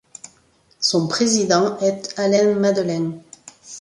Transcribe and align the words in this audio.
Son 0.79 1.07
président 1.07 1.77
est 1.77 2.17
Alain 2.17 2.55
Madelin. 2.55 3.19